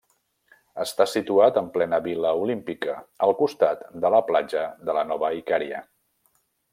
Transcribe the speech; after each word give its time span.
Està 0.83 1.05
situat 1.11 1.59
en 1.61 1.67
plena 1.75 1.99
Vila 2.07 2.31
Olímpica, 2.47 2.97
al 3.27 3.35
costat 3.45 3.85
de 4.07 4.13
la 4.19 4.25
Platja 4.31 4.67
de 4.89 4.97
la 5.01 5.05
Nova 5.15 5.35
Icària. 5.45 5.85